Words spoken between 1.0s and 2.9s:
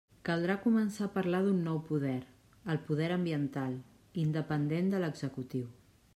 a parlar d'un nou poder, el